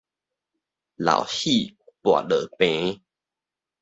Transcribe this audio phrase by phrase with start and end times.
[0.95, 2.99] 老戲跋落棚